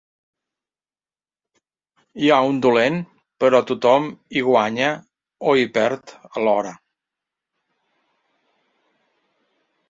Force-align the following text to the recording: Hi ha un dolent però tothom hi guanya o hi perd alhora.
Hi 2.23 2.31
ha 2.31 2.39
un 2.53 2.61
dolent 2.67 2.97
però 3.43 3.59
tothom 3.73 4.07
hi 4.39 4.43
guanya 4.47 4.87
o 5.53 5.55
hi 5.61 5.69
perd 5.77 6.15
alhora. 6.31 6.73